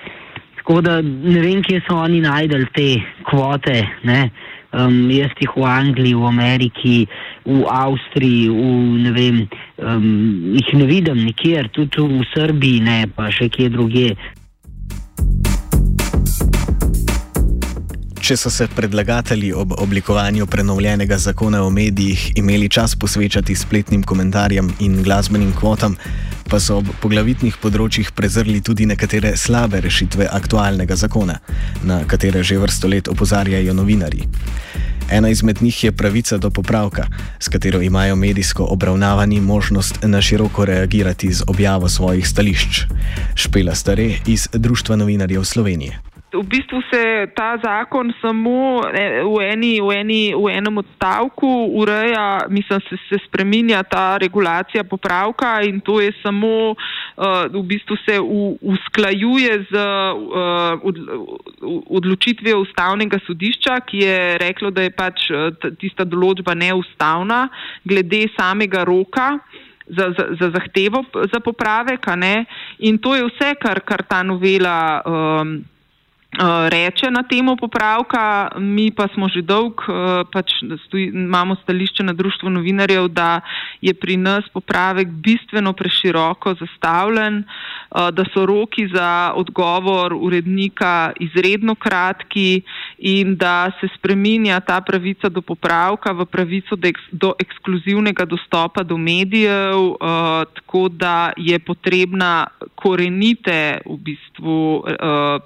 Tako 0.61 0.83
da 0.85 1.00
ne 1.03 1.41
vem, 1.41 1.62
kje 1.65 1.81
so 1.88 1.97
oni 1.97 2.21
najdel 2.23 2.69
te 2.77 2.88
kvote. 3.27 3.81
Ne? 4.05 4.29
Um, 4.72 5.10
jaz 5.10 5.32
jih 5.40 5.54
v 5.56 5.64
Angliji, 5.64 6.14
v 6.14 6.26
Ameriki, 6.26 6.96
v 7.46 7.64
Avstriji, 7.68 8.48
v, 8.48 8.64
ne 9.04 9.12
vem, 9.16 9.38
um, 9.78 10.08
jih 10.56 10.72
ne 10.78 10.88
vidim 10.88 11.25
nikjer, 11.25 11.70
tudi 11.72 12.02
v 12.02 12.26
Srbiji, 12.34 12.82
ne 12.84 12.98
pa 13.14 13.30
še 13.34 13.48
kje 13.52 13.70
druge. 13.75 14.08
Če 18.28 18.35
so 18.37 18.50
se 18.52 18.66
predlagatelji 18.68 19.54
ob 19.56 19.70
oblikovanju 19.80 20.47
prenovljenega 20.52 21.16
zakona 21.18 21.62
o 21.64 21.70
medijih 21.73 22.26
imeli 22.37 22.68
čas 22.68 22.92
posvečati 22.97 23.54
spletnim 23.56 24.02
komentarjem 24.02 24.68
in 24.85 24.99
glasbenim 25.02 25.54
kvotam, 25.56 25.94
pa 26.44 26.58
so 26.61 26.76
ob 26.82 26.90
poglavitnih 27.00 27.56
področjih 27.62 28.11
prezrli 28.12 28.61
tudi 28.61 28.85
nekatere 28.90 29.30
slabe 29.32 29.80
rešitve 29.80 30.26
aktualnega 30.28 30.99
zakona, 31.00 31.38
na 31.88 32.02
katere 32.04 32.42
že 32.44 32.58
vrsto 32.61 32.90
let 32.92 33.08
opozarjajo 33.08 33.73
novinari. 33.73 34.20
Ena 35.08 35.32
izmed 35.32 35.62
njih 35.64 35.85
je 35.85 35.92
pravica 35.97 36.37
do 36.37 36.50
popravka, 36.50 37.06
s 37.40 37.49
katero 37.49 37.80
imajo 37.80 38.16
medijsko 38.16 38.66
obravnavani 38.76 39.40
možnost 39.40 40.02
na 40.02 40.20
široko 40.20 40.68
reagirati 40.68 41.32
z 41.32 41.49
objavo 41.49 41.88
svojih 41.88 42.28
stališč. 42.28 42.85
Špela 43.35 43.75
Stare 43.75 44.11
iz 44.26 44.49
Društva 44.52 45.00
novinarjev 45.00 45.49
Slovenije. 45.49 46.08
V 46.28 46.44
bistvu 46.44 46.82
se 46.92 47.26
ta 47.32 47.56
zakon 47.56 48.12
samo 48.20 48.85
e, 48.85 49.25
v, 49.25 49.37
eni, 49.49 49.80
v, 49.80 49.88
eni, 49.97 50.23
v 50.37 50.52
enem 50.52 50.76
odstavku 50.85 51.49
ureja, 51.73 52.44
mislim, 52.52 52.80
se, 52.85 52.99
se 53.08 53.16
spreminja 53.25 53.80
ta 53.82 54.18
regulacija 54.20 54.85
popravka 54.85 55.62
in 55.64 55.80
to 55.80 56.00
je 56.04 56.12
samo, 56.20 56.76
uh, 56.76 57.49
v 57.49 57.62
bistvu 57.64 57.97
se 58.04 58.20
u, 58.20 58.58
usklajuje 58.61 59.73
z 59.73 59.73
uh, 59.73 60.76
od, 60.85 60.97
odločitvijo 61.97 62.61
ustavnega 62.61 63.16
sodišča, 63.25 63.80
ki 63.88 64.04
je 64.04 64.38
reklo, 64.38 64.68
da 64.70 64.85
je 64.85 64.92
pač 64.92 65.30
tista 65.80 66.04
določba 66.04 66.52
neustavna 66.52 67.49
glede 67.88 68.26
samega 68.37 68.85
roka. 68.85 69.38
Za, 69.88 70.11
za, 70.12 70.25
za 70.37 70.50
zahtevo 70.52 71.00
za 71.32 71.40
popravek, 71.40 72.04
in 72.85 72.99
to 73.00 73.14
je 73.16 73.25
vse, 73.25 73.54
kar, 73.56 73.80
kar 73.80 74.02
ta 74.04 74.20
novela 74.20 75.00
um, 75.00 75.54
reče 76.68 77.11
na 77.11 77.23
temo 77.23 77.57
popravka, 77.57 78.49
mi 78.57 78.90
pa 78.90 79.09
smo 79.14 79.28
že 79.28 79.42
dolg, 79.42 79.83
pač 80.33 80.52
stoj, 80.87 81.11
imamo 81.11 81.57
stališče 81.62 82.02
na 82.02 82.12
društvu 82.12 82.50
novinarjev, 82.50 83.09
da 83.09 83.40
je 83.80 83.95
pri 83.95 84.16
nas 84.16 84.45
popravek 84.52 85.09
bistveno 85.09 85.73
preširoko 85.73 86.54
zastavljen, 86.54 87.42
da 87.90 88.25
so 88.35 88.47
roki 88.47 88.88
za 88.95 89.33
odgovor 89.35 90.14
urednika 90.14 91.12
izredno 91.21 91.75
kratki 91.75 92.62
in 92.99 93.37
da 93.37 93.71
se 93.80 93.88
spreminja 93.99 94.61
ta 94.61 94.80
pravica 94.80 95.28
do 95.28 95.42
popravka 95.42 96.12
v 96.12 96.26
pravico 96.26 96.76
do 97.12 97.33
ekskluzivnega 97.38 98.25
dostopa 98.25 98.83
do 98.83 98.97
medijev, 98.97 99.97
tako 100.54 100.88
da 100.88 101.33
je 101.37 101.59
potrebna 101.59 102.47
korenite 102.75 103.80
v 103.87 103.97
bistvu 103.97 104.85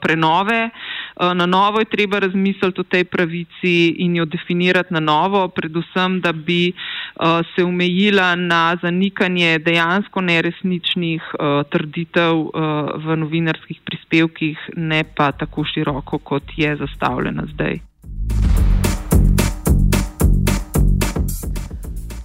prenove. 0.00 0.70
Eh, 1.20 1.34
na 1.34 1.46
novo 1.46 1.78
je 1.78 1.84
treba 1.84 2.18
razmisliti 2.18 2.80
o 2.80 2.84
tej 2.84 3.04
pravici 3.04 3.94
in 3.98 4.16
jo 4.16 4.24
definirati 4.24 4.94
na 4.94 5.00
novo, 5.00 5.48
predvsem, 5.48 6.20
da 6.20 6.32
bi 6.32 6.68
eh, 6.68 6.74
se 7.54 7.64
omejila 7.64 8.34
na 8.36 8.76
zanikanje 8.82 9.58
dejansko 9.58 10.20
neresničnih 10.20 11.22
eh, 11.22 11.62
trditev 11.70 12.42
v 13.04 13.16
novinarskih 13.16 13.80
prispevkih, 13.84 14.58
ne 14.76 15.04
pa 15.16 15.32
tako 15.32 15.64
široko, 15.64 16.18
kot 16.18 16.56
je 16.56 16.76
zastavljena 16.76 17.46
zdaj. 17.54 17.91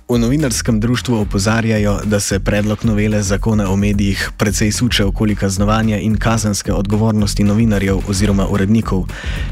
V 0.09 0.17
novinarskem 0.17 0.79
društvu 0.79 1.19
opozarjajo, 1.19 1.99
da 2.05 2.19
se 2.19 2.39
predlog 2.39 2.85
novele 2.85 3.21
zakona 3.21 3.71
o 3.71 3.75
medijih 3.75 4.31
precej 4.37 4.71
suče 4.71 5.05
okoli 5.05 5.35
kaznovanja 5.35 5.97
in 5.97 6.17
kazanske 6.17 6.73
odgovornosti 6.73 7.43
novinarjev 7.43 7.97
oziroma 8.09 8.47
urednikov, 8.47 9.03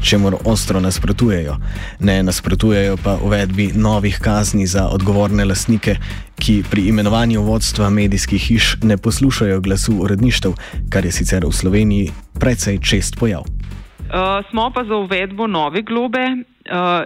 čemu 0.02 0.32
ostro 0.44 0.80
nasprotujejo. 0.80 1.56
Ne 2.00 2.22
nasprotujejo 2.22 2.96
pa 3.04 3.18
uvedbi 3.22 3.72
novih 3.74 4.18
kazni 4.22 4.66
za 4.66 4.88
odgovorne 4.88 5.44
lastnike, 5.44 5.96
ki 6.38 6.64
pri 6.70 6.88
imenovanju 6.88 7.42
vodstva 7.42 7.90
medijskih 7.90 8.42
hiš 8.42 8.76
ne 8.82 8.96
poslušajo 8.96 9.60
glasu 9.60 9.98
uredništev, 10.00 10.52
kar 10.90 11.04
je 11.04 11.12
sicer 11.12 11.46
v 11.46 11.52
Sloveniji 11.52 12.12
precej 12.40 12.78
čest 12.78 13.16
pojav. 13.20 13.40
Uh, 13.40 14.50
smo 14.50 14.70
pa 14.74 14.84
za 14.84 14.96
uvedbo 14.96 15.46
nove 15.46 15.82
globe, 15.82 16.18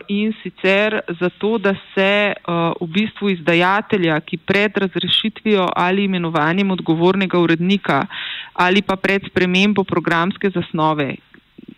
in 0.08 0.32
sicer 0.42 1.00
zato, 1.20 1.58
da 1.58 1.74
se 1.94 2.32
uh, 2.32 2.72
v 2.80 2.88
bistvu 2.92 3.30
izdajatelja, 3.30 4.20
ki 4.20 4.36
pred 4.36 4.76
razrešitvijo 4.76 5.68
ali 5.76 6.04
imenovanjem 6.04 6.70
odgovornega 6.70 7.38
urednika 7.38 8.06
ali 8.54 8.82
pa 8.82 8.96
pred 8.96 9.24
spremembo 9.30 9.84
programske 9.84 10.50
zasnove, 10.50 11.14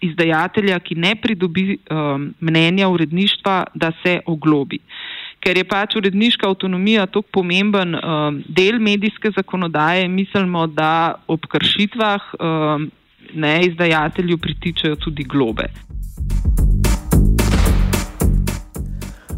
izdajatelja, 0.02 0.78
ki 0.80 0.94
ne 0.94 1.14
pridobi 1.14 1.76
um, 1.76 2.34
mnenja 2.40 2.88
uredništva, 2.88 3.64
da 3.74 3.92
se 4.02 4.20
oglobi. 4.26 4.78
Ker 5.42 5.58
je 5.58 5.64
pač 5.66 5.96
uredniška 5.98 6.48
avtonomija 6.48 7.06
tako 7.06 7.28
pomemben 7.38 7.94
um, 7.94 8.42
del 8.48 8.78
medijske 8.80 9.30
zakonodaje, 9.36 10.08
mislimo, 10.08 10.66
da 10.66 11.14
ob 11.26 11.46
kršitvah 11.50 12.34
um, 12.38 12.90
ne 13.34 13.54
izdajatelju 13.66 14.38
pritičajo 14.38 14.96
tudi 14.96 15.24
globe. 15.24 15.70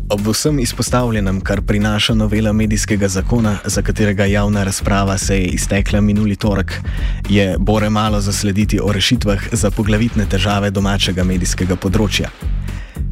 Ob 0.08 0.26
vsem 0.28 0.58
izpostavljenem, 0.58 1.40
kar 1.40 1.62
prinaša 1.62 2.14
novela 2.14 2.52
medijskega 2.52 3.08
zakona, 3.08 3.56
za 3.64 3.82
katerega 3.82 4.24
javna 4.24 4.64
razprava 4.64 5.18
se 5.18 5.38
je 5.38 5.46
iztekla 5.46 6.00
minuli 6.00 6.36
torek, 6.36 6.80
je 7.28 7.56
bore 7.58 7.90
malo 7.90 8.20
zaslediti 8.20 8.80
o 8.82 8.92
rešitvah 8.92 9.38
za 9.52 9.70
poglavitne 9.70 10.26
težave 10.30 10.70
domačega 10.70 11.24
medijskega 11.24 11.76
področja. 11.76 12.28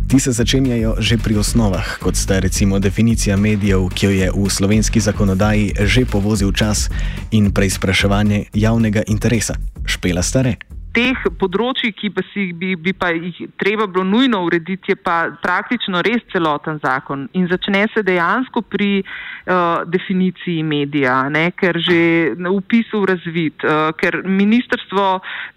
Ti 0.08 0.20
se 0.20 0.32
začenjajo 0.32 0.96
že 0.98 1.16
pri 1.18 1.38
osnovah, 1.40 1.96
kot 2.02 2.16
sta 2.16 2.38
recimo 2.38 2.78
definicija 2.78 3.36
medijev, 3.36 3.88
ki 3.94 4.06
jo 4.06 4.12
je 4.12 4.28
v 4.34 4.50
slovenski 4.50 5.00
zakonodaji 5.00 5.72
že 5.88 6.04
povozil 6.04 6.52
čas, 6.52 6.90
in 7.30 7.50
preizpraševanje 7.52 8.44
javnega 8.52 9.02
interesa. 9.08 9.56
Špela 9.86 10.22
stare 10.22 10.56
teh 10.92 11.18
področji, 11.40 11.92
ki 11.96 12.10
pa 12.12 12.24
si 12.32 12.50
bi, 12.56 12.74
bi 12.76 12.92
pa 12.92 13.10
jih 13.14 13.38
treba 13.60 13.86
bilo 13.88 14.04
nujno 14.04 14.42
urediti, 14.46 14.92
je 14.92 14.96
pa 14.96 15.32
praktično 15.42 16.02
res 16.04 16.24
celoten 16.32 16.80
zakon. 16.84 17.26
In 17.38 17.48
začne 17.50 17.86
se 17.94 18.04
dejansko 18.04 18.62
pri 18.62 18.90
uh, 19.02 19.82
definiciji 19.88 20.62
medija, 20.66 21.16
ne, 21.32 21.48
ker 21.56 21.80
že 21.80 22.00
na 22.36 22.52
upisu 22.52 23.04
razvid, 23.08 23.64
uh, 23.64 23.90
ker 23.96 24.22
ministrstvo 24.28 25.08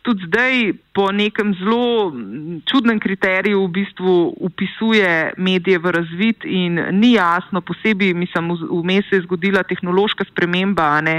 tudi 0.05 0.29
zdaj 0.29 0.73
po 0.95 1.09
nekem 1.11 1.51
zelo 1.59 2.13
čudnem 2.71 3.01
kriteriju 3.03 3.65
v 3.65 3.71
bistvu 3.81 4.13
upisuje 4.47 5.35
medije 5.35 5.81
v 5.83 5.91
razvid 5.91 6.47
in 6.47 6.79
ni 6.95 7.15
jasno, 7.17 7.59
posebej 7.59 8.13
mislim, 8.15 8.53
vmes 8.55 9.09
se 9.09 9.19
je 9.19 9.25
zgodila 9.27 9.65
tehnološka 9.67 10.23
sprememba, 10.31 11.01
ne, 11.03 11.17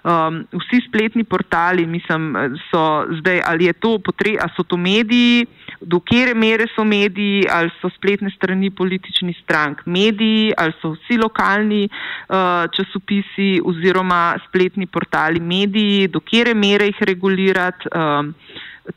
um, 0.00 0.40
vsi 0.56 0.80
spletni 0.88 1.28
portali, 1.28 1.84
mislim, 1.84 2.32
so 2.70 3.04
zdaj 3.20 3.42
ali 3.44 3.57
je 3.64 3.72
to 3.72 3.98
potreba, 3.98 4.42
ali 4.42 4.52
so 4.56 4.62
to 4.62 4.76
mediji, 4.76 5.46
do 5.80 6.00
kere 6.00 6.34
mere 6.34 6.66
so 6.74 6.84
mediji, 6.84 7.46
ali 7.50 7.70
so 7.80 7.90
spletne 7.96 8.30
strani 8.30 8.70
političnih 8.70 9.36
strank 9.42 9.86
mediji, 9.86 10.52
ali 10.56 10.72
so 10.82 10.94
vsi 10.94 11.18
lokalni 11.18 11.88
uh, 11.88 12.66
časopisi 12.74 13.60
oziroma 13.64 14.38
spletni 14.48 14.86
portali 14.86 15.40
mediji, 15.40 16.08
do 16.08 16.20
kere 16.20 16.54
mere 16.54 16.90
jih 16.90 17.02
regulirati. 17.12 17.88
Um, 17.94 18.34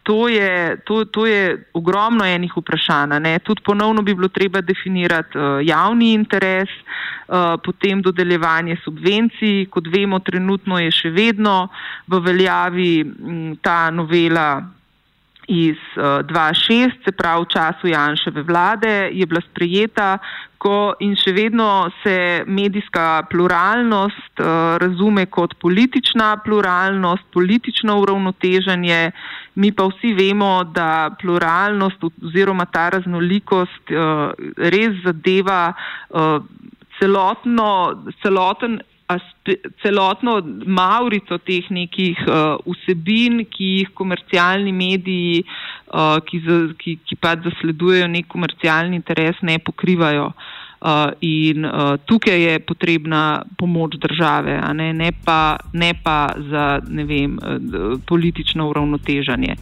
To 0.04 0.28
je, 0.28 0.78
to, 0.86 1.06
to 1.06 1.26
je 1.26 1.66
ogromno 1.74 2.26
enih 2.26 2.54
vprašanj. 2.58 3.40
Tudi 3.44 3.62
ponovno 3.66 4.02
bi 4.02 4.16
bilo 4.16 4.28
treba 4.28 4.62
definirati 4.62 5.38
uh, 5.38 5.60
javni 5.64 6.14
interes, 6.14 6.70
uh, 7.28 7.60
potem 7.64 8.02
dodeljevanje 8.02 8.78
subvencij. 8.84 9.66
Kot 9.70 9.88
vemo, 9.92 10.20
trenutno 10.20 10.80
je 10.80 10.92
še 10.92 11.10
vedno 11.10 11.68
v 12.08 12.20
veljavi 12.24 12.94
m, 13.04 13.58
ta 13.62 13.90
novela 13.92 14.64
iz 15.52 15.80
uh, 15.98 16.04
eh, 16.04 16.24
2006, 16.24 17.04
se 17.04 17.12
pravi 17.12 17.44
v 17.44 17.52
času 17.52 17.88
Janševe 17.92 18.44
vlade, 18.48 19.10
je 19.12 19.26
bila 19.26 19.42
sprejeta, 19.44 20.18
ko 20.62 20.94
in 21.02 21.16
še 21.18 21.34
vedno 21.34 21.90
se 22.04 22.44
medijska 22.48 23.26
pluralnost 23.32 24.40
uh, 24.40 24.78
razume 24.80 25.26
kot 25.26 25.58
politična 25.60 26.38
pluralnost, 26.46 27.26
politično 27.34 27.98
uravnoteženje. 28.04 29.02
Mi 29.56 29.72
pa 29.76 29.90
vsi 29.90 30.14
vemo, 30.16 30.64
da 30.64 31.12
pluralnost 31.20 32.04
oziroma 32.08 32.66
ta 32.66 32.88
raznolikost 32.96 33.92
uh, 33.92 34.32
res 34.56 35.02
zadeva 35.04 35.74
celotno, 37.02 37.68
celoten 38.22 38.80
celotno 39.82 40.38
maurico 40.66 41.38
teh 41.38 41.68
nekih 41.74 42.20
uh, 42.28 42.58
vsebin, 42.66 43.44
ki 43.50 43.70
jih 43.78 43.94
komercialni 43.98 44.74
mediji, 44.76 45.44
uh, 45.44 46.18
ki, 46.26 46.42
za, 46.46 46.58
ki, 46.78 46.98
ki 47.06 47.18
pa 47.22 47.36
zasledujejo 47.42 48.10
nek 48.12 48.30
komercialni 48.32 49.00
interes, 49.02 49.42
ne 49.42 49.60
pokrivajo. 49.60 50.32
Uh, 50.82 51.12
in 51.22 51.66
uh, 51.66 51.94
tukaj 52.10 52.40
je 52.42 52.60
potrebna 52.66 53.44
pomoč 53.58 54.00
države, 54.02 54.58
ne, 54.74 54.90
ne, 54.94 55.12
pa, 55.26 55.58
ne 55.74 55.94
pa 55.94 56.34
za 56.50 56.80
ne 56.90 57.06
vem, 57.06 57.38
politično 58.10 58.70
uravnotežanje. 58.70 59.58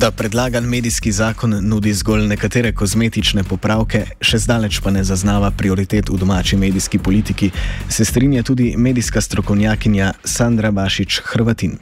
Da 0.00 0.10
predlagan 0.10 0.64
medijski 0.64 1.10
zakon 1.12 1.50
nudi 1.70 1.92
zgolj 1.92 2.26
nekatere 2.30 2.70
kozmetične 2.80 3.42
popravke, 3.50 4.00
še 4.22 4.38
zdaleč 4.44 4.76
pa 4.84 4.92
ne 4.94 5.00
zaznava 5.02 5.48
prioritet 5.60 6.12
v 6.12 6.18
domači 6.20 6.56
medijski 6.56 7.00
politiki, 7.06 7.48
se 7.90 8.04
strinja 8.06 8.44
tudi 8.46 8.68
medijska 8.78 9.20
strokovnjakinja 9.20 10.12
Sandra 10.34 10.70
Bašič 10.70 11.18
Hrvatin. 11.30 11.72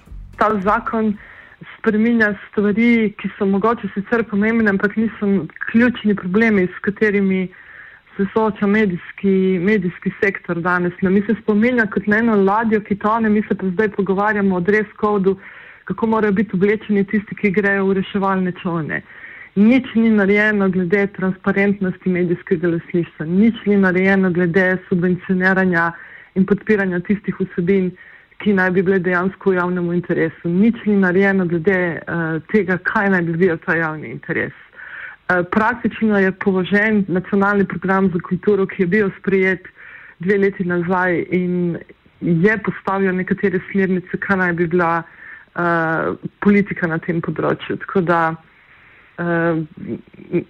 Ta 0.40 0.48
zakon 0.64 1.11
spreminja 1.74 2.31
stvari, 2.46 3.12
ki 3.20 3.29
so 3.37 3.50
mogoče 3.52 3.92
sicer 3.92 4.24
pomembne, 4.31 4.72
ampak 4.72 4.96
niso 4.96 5.44
ključni 5.66 6.16
problemi, 6.16 6.64
s 6.72 6.81
katerimi 6.88 7.42
se 8.16 8.24
sooča 8.33 8.66
medijski, 8.66 9.61
medijski 9.61 10.14
sektor 10.22 10.62
danes. 10.64 10.96
Ne, 11.02 11.12
mi 11.12 11.20
se 11.29 11.37
spominja 11.42 11.85
kot 11.92 12.09
na 12.09 12.24
eno 12.24 12.40
ladjo, 12.48 12.81
ki 12.81 12.96
tone, 13.05 13.29
mi 13.29 13.44
se 13.44 13.59
pa 13.61 13.68
zdaj 13.74 13.92
pogovarjamo 14.00 14.57
o 14.57 14.64
dress 14.70 14.96
kodu 14.96 15.37
kako 15.87 16.07
morajo 16.07 16.33
biti 16.33 16.57
oblečeni 16.57 17.05
tisti, 17.05 17.35
ki 17.35 17.51
grejo 17.51 17.87
v 17.87 18.01
reševalne 18.01 18.53
čovne. 18.62 19.03
Nič 19.57 19.87
ni 19.94 20.11
narejeno 20.11 20.68
glede 20.68 21.07
transparentnosti 21.16 22.11
medijskega 22.11 22.68
lasništva, 22.75 23.27
nič 23.27 23.55
ni 23.66 23.77
narejeno 23.77 24.31
glede 24.31 24.66
subvencioniranja 24.88 25.92
in 26.35 26.46
podpiranja 26.46 27.01
tistih 27.07 27.38
vsebin, 27.40 27.92
ki 28.42 28.53
naj 28.53 28.75
bi 28.77 28.83
bile 28.83 28.99
dejansko 29.01 29.51
v 29.51 29.57
javnem 29.57 29.92
interesu. 29.94 30.51
Nič 30.51 30.83
ni 30.85 30.99
narejeno 31.01 31.46
glede 31.49 31.79
uh, 31.96 32.42
tega, 32.53 32.77
kaj 32.90 33.12
naj 33.14 33.22
bi 33.31 33.37
bil 33.46 33.57
ta 33.64 33.79
javni 33.79 34.11
interes. 34.11 34.53
Uh, 34.53 35.46
praktično 35.55 36.18
je 36.18 36.33
položen 36.44 37.05
nacionalni 37.09 37.64
program 37.64 38.11
za 38.12 38.20
kulturo, 38.29 38.66
ki 38.66 38.83
je 38.83 38.87
bil 38.87 39.12
sprejet 39.20 39.70
dve 40.18 40.37
leti 40.38 40.66
nazaj 40.66 41.22
in 41.31 41.79
je 42.20 42.59
postavil 42.59 43.14
nekatere 43.14 43.62
smernice, 43.70 44.18
kaj 44.18 44.37
naj 44.42 44.53
bi 44.61 44.66
bila 44.66 44.99
uh, 44.99 45.14
politika 46.45 46.87
na 46.87 46.99
tem 46.99 47.21
področju. 47.25 47.79
Tako 47.85 48.03
da 48.05 48.21
uh, 48.35 49.62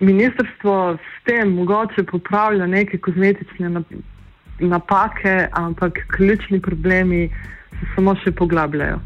ministrstvo 0.00 0.96
s 0.96 1.24
tem 1.28 1.54
mogoče 1.54 2.06
popravlja 2.10 2.66
neke 2.66 2.98
kozmetične 2.98 3.70
napake, 4.58 5.48
ampak 5.52 6.00
ključni 6.16 6.60
problemi 6.60 7.28
se 7.78 7.86
samo 7.94 8.16
še 8.24 8.32
poglabljajo. 8.32 8.98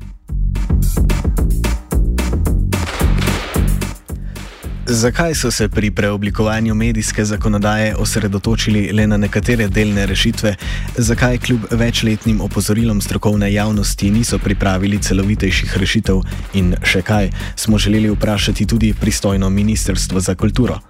Zakaj 4.93 5.35
so 5.35 5.51
se 5.51 5.69
pri 5.69 5.91
preoblikovanju 5.91 6.75
medijske 6.75 7.25
zakonodaje 7.25 7.97
osredotočili 7.97 8.93
le 8.93 9.07
na 9.07 9.17
nekatere 9.17 9.69
delne 9.69 10.07
rešitve, 10.07 10.55
zakaj 10.97 11.39
kljub 11.39 11.61
večletnim 11.71 12.41
opozorilom 12.41 13.01
strokovne 13.01 13.53
javnosti 13.53 14.11
niso 14.11 14.39
pripravili 14.39 14.99
celovitejših 14.99 15.77
rešitev 15.79 16.19
in 16.55 16.75
še 16.83 17.03
kaj, 17.03 17.31
smo 17.57 17.79
želeli 17.79 18.11
vprašati 18.11 18.67
tudi 18.67 18.95
pristojno 19.01 19.51
Ministrstvo 19.51 20.21
za 20.21 20.35
kulturo. 20.35 20.81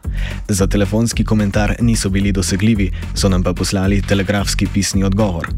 Za 0.48 0.66
telefonski 0.66 1.24
komentar 1.24 1.74
niso 1.80 2.08
bili 2.08 2.32
dosegljivi, 2.32 2.90
so 3.14 3.28
nam 3.28 3.42
pa 3.42 3.52
poslali 3.52 4.02
telegrafski 4.02 4.66
pisni 4.66 5.04
odgovor. 5.04 5.48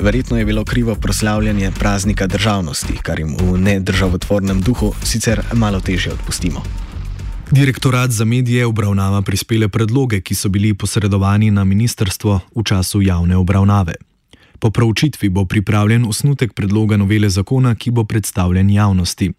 Verjetno 0.00 0.38
je 0.38 0.44
bilo 0.44 0.64
krivo 0.64 0.94
proslavljanje 0.94 1.70
praznika 1.78 2.26
državnosti, 2.26 2.96
kar 3.02 3.18
jim 3.18 3.36
v 3.40 3.58
nedržavotvornem 3.58 4.60
duhu 4.60 4.94
sicer 5.02 5.42
malo 5.52 5.80
težje 5.80 6.12
odpustimo. 6.12 6.64
Direktorat 7.50 8.10
za 8.10 8.24
medije 8.24 8.66
obravnava 8.66 9.22
prispele 9.22 9.68
predloge, 9.68 10.20
ki 10.20 10.34
so 10.34 10.48
bili 10.48 10.74
posredovani 10.74 11.50
na 11.50 11.64
ministrstvo 11.64 12.40
v 12.56 12.62
času 12.64 13.02
javne 13.02 13.36
obravnave. 13.36 13.94
Po 14.58 14.70
proučitvi 14.70 15.28
bo 15.28 15.44
pripravljen 15.44 16.04
osnutek 16.08 16.52
predloga 16.52 16.96
novele 16.96 17.28
zakona, 17.28 17.74
ki 17.74 17.90
bo 17.90 18.04
predstavljen 18.04 18.70
javnosti. 18.70 19.32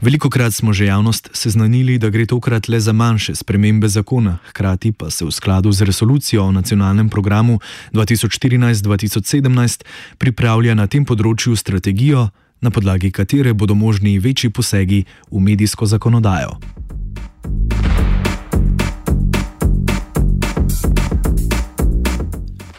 Veliko 0.00 0.30
krat 0.30 0.54
smo 0.54 0.72
že 0.72 0.86
javnost 0.86 1.30
seznanili, 1.32 1.98
da 1.98 2.10
gre 2.10 2.26
tokrat 2.26 2.68
le 2.68 2.80
za 2.80 2.92
manjše 2.92 3.34
spremembe 3.34 3.88
zakona, 3.88 4.38
hkrati 4.48 4.92
pa 4.92 5.10
se 5.10 5.24
v 5.24 5.30
skladu 5.30 5.72
z 5.72 5.82
resolucijo 5.82 6.44
o 6.44 6.52
nacionalnem 6.52 7.08
programu 7.08 7.60
2014-2017 7.92 9.84
pripravlja 10.18 10.74
na 10.74 10.86
tem 10.86 11.04
področju 11.04 11.56
strategijo, 11.56 12.28
na 12.60 12.70
podlagi 12.70 13.10
katere 13.10 13.54
bodo 13.54 13.74
možni 13.74 14.18
večji 14.18 14.50
posegi 14.50 15.04
v 15.30 15.40
medijsko 15.40 15.86
zakonodajo. 15.86 16.77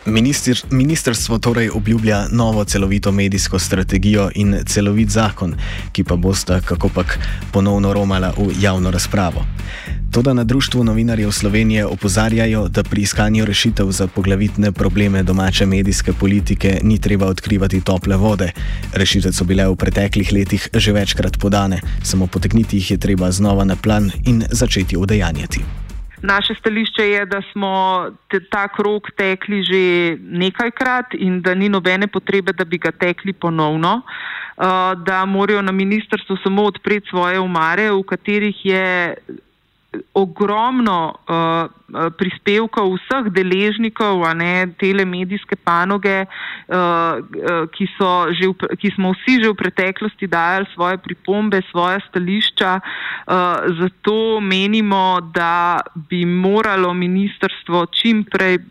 Minister, 0.09 0.57
ministrstvo 0.71 1.37
torej 1.37 1.69
obljublja 1.69 2.27
novo 2.31 2.63
celovito 2.65 3.11
medijsko 3.11 3.59
strategijo 3.59 4.29
in 4.35 4.55
celovit 4.65 5.09
zakon, 5.09 5.55
ki 5.91 6.03
pa 6.03 6.15
bosta 6.15 6.61
kakopak 6.61 7.19
ponovno 7.51 7.93
romala 7.93 8.33
v 8.37 8.51
javno 8.61 8.91
razpravo. 8.91 9.45
Toda 10.11 10.33
na 10.33 10.43
Društvu 10.43 10.83
novinarjev 10.83 11.31
Slovenije 11.31 11.85
opozarjajo, 11.85 12.67
da 12.67 12.83
pri 12.83 13.01
iskanju 13.01 13.45
rešitev 13.45 13.91
za 13.91 14.07
poglavitne 14.07 14.71
probleme 14.71 15.23
domače 15.23 15.65
medijske 15.65 16.13
politike 16.13 16.79
ni 16.83 17.01
treba 17.01 17.27
odkrivati 17.27 17.81
tople 17.81 18.15
vode. 18.15 18.51
Rešitve 18.93 19.33
so 19.33 19.43
bile 19.43 19.67
v 19.67 19.75
preteklih 19.75 20.33
letih 20.33 20.69
že 20.73 20.91
večkrat 20.91 21.37
podane, 21.39 21.81
samo 22.03 22.27
potegniti 22.27 22.77
jih 22.77 22.91
je 22.91 22.97
treba 22.97 23.31
znova 23.31 23.63
na 23.63 23.75
plan 23.75 24.11
in 24.25 24.43
začeti 24.51 24.97
udejanjati. 24.97 25.88
Naše 26.21 26.53
stališče 26.55 27.03
je, 27.09 27.25
da 27.25 27.41
smo 27.51 27.71
te, 28.27 28.39
ta 28.51 28.67
krok 28.67 29.11
tekli 29.15 29.63
že 29.63 30.17
nekajkrat 30.19 31.13
in 31.13 31.41
da 31.41 31.55
ni 31.55 31.69
nobene 31.69 32.07
potrebe, 32.07 32.53
da 32.53 32.65
bi 32.65 32.77
ga 32.77 32.91
tekli 32.91 33.33
ponovno, 33.33 34.01
uh, 34.01 34.63
da 35.05 35.25
morajo 35.25 35.61
na 35.61 35.71
ministrstvu 35.71 36.37
samo 36.43 36.63
odpreti 36.63 37.09
svoje 37.09 37.39
umare, 37.39 37.91
v 37.91 38.03
katerih 38.03 38.65
je 38.65 39.15
ogromno 40.13 41.17
uh, 41.25 41.65
prispevkov 42.13 42.93
vseh 42.93 43.29
deležnikov, 43.33 44.21
ne 44.37 44.69
telemedijske 44.77 45.57
panoge, 45.65 46.29
uh, 46.29 47.65
ki, 47.73 47.85
že 48.37 48.45
v, 48.53 48.53
ki 48.77 48.89
smo 48.93 49.17
vsi 49.17 49.41
že 49.41 49.49
v 49.49 49.57
preteklosti 49.57 50.29
dajali 50.29 50.69
svoje 50.77 51.01
pripombe, 51.01 51.65
svoje 51.73 51.97
stališča. 52.05 52.71
Uh, 52.77 53.65
zato 53.81 54.37
menimo, 54.37 55.25
da 55.33 55.81
bi 56.09 56.21
moralo 56.25 56.93
ministrstvo 56.93 57.89
čim 57.89 58.21
prej 58.29 58.61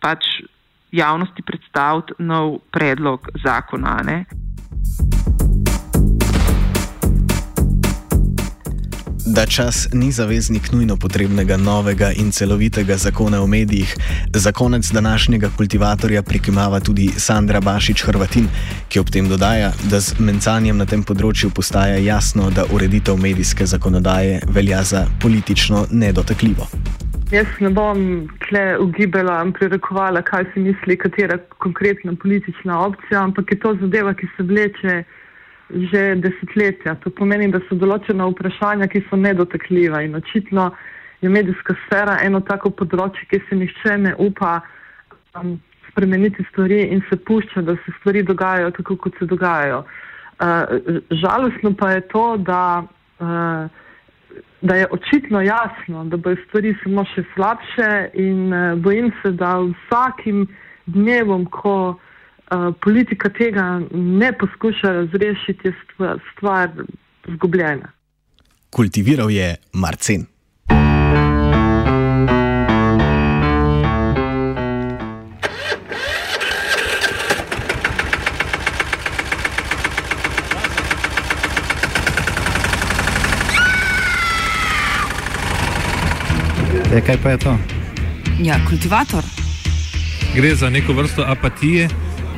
pač 0.00 0.44
javnosti 0.92 1.42
predstaviti 1.42 2.20
nov 2.20 2.60
predlog 2.68 3.32
zakona. 3.40 4.04
Ne? 4.04 4.24
Da 9.36 9.46
čas 9.46 9.88
ni 9.92 10.12
zaveznik 10.12 10.72
nujno 10.72 10.96
potrebnega 10.96 11.56
novega 11.56 12.08
in 12.16 12.30
celovitega 12.32 12.96
zakona 12.96 13.42
o 13.42 13.46
medijih, 13.46 13.96
za 14.34 14.52
konec 14.52 14.90
današnjega 14.92 15.48
kultivatorja 15.56 16.22
prikimava 16.22 16.80
tudi 16.80 17.08
Sandra 17.16 17.60
Bašič 17.60 18.02
Hrvatin, 18.02 18.48
ki 18.88 19.00
ob 19.00 19.10
tem 19.12 19.28
dodaja, 19.28 19.72
da 19.90 20.00
z 20.00 20.16
mencanjem 20.18 20.78
na 20.78 20.86
tem 20.86 21.02
področju 21.04 21.50
postaja 21.52 21.98
jasno, 22.00 22.48
da 22.50 22.64
ureditev 22.72 23.20
medijske 23.20 23.66
zakonodaje 23.66 24.40
velja 24.48 24.80
za 24.82 25.04
politično 25.22 25.84
nedotakljivo. 25.90 26.70
Jaz 27.30 27.60
ne 27.60 27.68
bom 27.68 28.00
tle 28.48 28.78
ugibala 28.80 29.42
in 29.44 29.52
prerekovala, 29.52 30.24
kaj 30.24 30.48
si 30.54 30.64
misli 30.64 30.96
katera 30.96 31.36
konkretna 31.58 32.16
politična 32.22 32.80
opcija, 32.86 33.20
ampak 33.28 33.52
je 33.52 33.60
to 33.60 33.76
zadeva, 33.84 34.14
ki 34.14 34.32
se 34.36 34.48
vleče 34.48 34.96
že 35.70 36.16
desetletja. 36.22 36.94
To 37.02 37.10
pomeni, 37.10 37.50
da 37.50 37.60
so 37.66 37.78
določena 37.78 38.28
vprašanja, 38.30 38.88
ki 38.90 39.02
so 39.08 39.18
nedotakljiva 39.18 40.02
in 40.06 40.14
očitno 40.18 40.70
je 41.24 41.30
medijska 41.32 41.74
sfera 41.86 42.18
eno 42.22 42.40
tako 42.44 42.70
področje, 42.70 43.26
ki 43.30 43.40
se 43.48 43.58
nihče 43.58 43.96
ne 44.04 44.12
upa 44.22 44.60
um, 45.34 45.56
spremeniti 45.88 46.44
stvari 46.50 46.84
in 46.92 47.02
se 47.08 47.18
pušča, 47.18 47.64
da 47.66 47.74
se 47.82 47.94
stvari 47.98 48.22
dogajajo 48.22 48.70
tako, 48.78 48.98
kot 49.00 49.18
se 49.18 49.26
dogajajo. 49.26 49.82
Uh, 50.36 51.00
žalostno 51.10 51.72
pa 51.74 51.96
je 51.96 52.06
to, 52.12 52.26
da, 52.36 52.84
uh, 53.18 53.66
da 54.60 54.74
je 54.76 54.86
očitno 54.92 55.40
jasno, 55.42 56.04
da 56.12 56.20
bojo 56.20 56.36
stvari 56.46 56.76
samo 56.84 57.06
še 57.14 57.24
slabše 57.34 57.92
in 58.14 58.52
uh, 58.52 58.76
bojim 58.78 59.10
se, 59.22 59.32
da 59.32 59.56
vsakim 59.64 60.44
dnevom, 60.86 61.48
ko 61.50 61.96
Eh, 61.96 62.05
politika 62.80 63.28
tega 63.28 63.80
ne 63.92 64.32
poskuša 64.32 64.92
razrešiti, 64.92 65.68
je 65.68 65.74
stvar, 65.84 66.18
stvar 66.32 66.70
zgubljena. 67.28 67.92
Kultiviral 68.70 69.30
je 69.30 69.56
Marcin. 69.72 70.26
E, 86.96 87.00
kaj 87.00 87.16
pa 87.22 87.30
je 87.30 87.38
to? 87.38 87.58
Ja, 88.42 88.56
kultivator. 88.68 89.24
Gre 90.34 90.54
za 90.54 90.70
neko 90.70 90.92
vrsto 90.92 91.24
apatije, 91.26 91.88